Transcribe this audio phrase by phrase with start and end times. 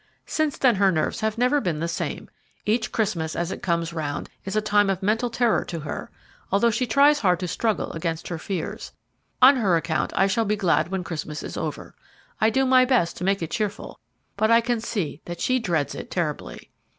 [0.25, 2.27] Since then her nerves have never been the same.
[2.65, 6.09] Each Christmas as it comes round is a time of mental terror to her,
[6.51, 8.93] although she tries hard to struggle against her fears.
[9.43, 11.93] On her account I shall be glad when Christmas is over.
[12.39, 13.99] I do my best to make it cheerful,
[14.37, 16.71] but I can see that she dreads it terribly."